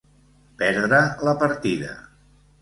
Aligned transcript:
Perdre 0.61 1.01
la 1.29 1.35
partida. 1.45 1.93